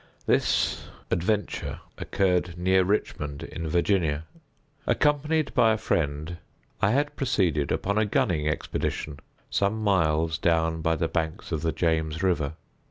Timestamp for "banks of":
11.07-11.61